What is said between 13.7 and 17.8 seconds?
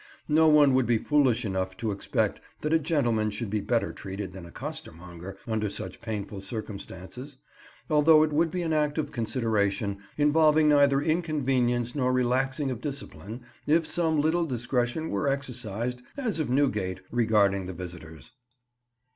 some little discretion were exercised, as at Newgate, regarding the